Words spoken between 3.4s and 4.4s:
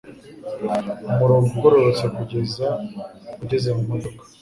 ugeze mu modoka